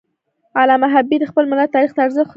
علامه 0.61 0.87
حبیبي 0.93 1.17
د 1.19 1.23
خپل 1.31 1.43
ملت 1.51 1.69
تاریخ 1.75 1.91
ته 1.93 1.99
ارزښت 2.05 2.19
ورکاوه. 2.25 2.29